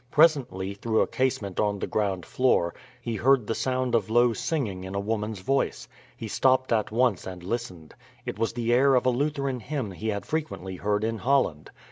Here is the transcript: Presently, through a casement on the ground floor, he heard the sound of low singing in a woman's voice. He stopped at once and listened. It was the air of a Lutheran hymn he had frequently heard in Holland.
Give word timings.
Presently, 0.09 0.73
through 0.73 1.01
a 1.01 1.05
casement 1.05 1.59
on 1.59 1.77
the 1.77 1.85
ground 1.85 2.25
floor, 2.25 2.73
he 2.99 3.17
heard 3.17 3.45
the 3.45 3.53
sound 3.53 3.93
of 3.93 4.09
low 4.09 4.33
singing 4.33 4.83
in 4.83 4.95
a 4.95 4.99
woman's 4.99 5.41
voice. 5.41 5.87
He 6.17 6.27
stopped 6.27 6.73
at 6.73 6.89
once 6.91 7.27
and 7.27 7.43
listened. 7.43 7.93
It 8.25 8.39
was 8.39 8.53
the 8.53 8.73
air 8.73 8.95
of 8.95 9.05
a 9.05 9.11
Lutheran 9.11 9.59
hymn 9.59 9.91
he 9.91 10.07
had 10.07 10.25
frequently 10.25 10.77
heard 10.77 11.03
in 11.03 11.19
Holland. 11.19 11.69